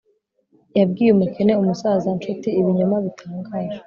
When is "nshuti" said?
2.17-2.49